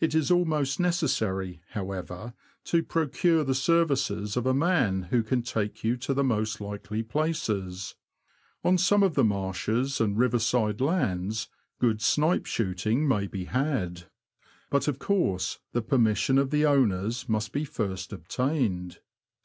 [0.00, 5.84] It is almost necessary, however, to procure the services of a man who can take
[5.84, 7.94] you to the most likely places.
[8.64, 11.48] On some of the marshes and riverside lands
[11.78, 14.06] good snipe shooting may be had;
[14.68, 18.98] but of course the per mission of the owners must be first obtained.